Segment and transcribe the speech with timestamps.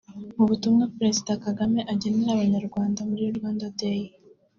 [0.37, 4.01] Mu butumwa Perezida Kagame agenera Abanyarwanda muri Rwanda Day